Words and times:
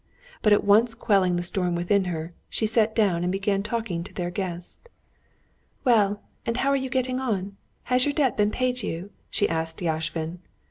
But 0.41 0.51
at 0.51 0.63
once 0.63 0.95
quelling 0.95 1.35
the 1.35 1.43
storm 1.43 1.75
within 1.75 2.05
her, 2.05 2.33
she 2.49 2.65
sat 2.65 2.95
down 2.95 3.21
and 3.21 3.31
began 3.31 3.61
talking 3.61 4.03
to 4.03 4.11
their 4.11 4.31
guest. 4.31 4.89
"Well, 5.83 6.23
how 6.55 6.69
are 6.69 6.75
you 6.75 6.89
getting 6.89 7.19
on? 7.19 7.55
Has 7.83 8.07
your 8.07 8.13
debt 8.15 8.35
been 8.35 8.49
paid 8.49 8.81
you?" 8.81 9.11
she 9.29 9.47
asked 9.47 9.79
Yashvin. 9.79 10.39